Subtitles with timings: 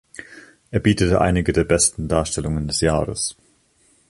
[0.71, 3.35] Er biete einige der besten Darstellungen des Jahres.